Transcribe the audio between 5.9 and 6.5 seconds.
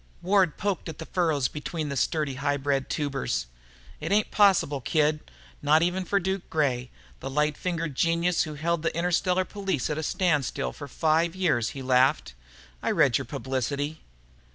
for 'Duke'